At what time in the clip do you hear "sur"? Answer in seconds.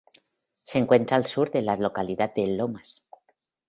1.27-1.51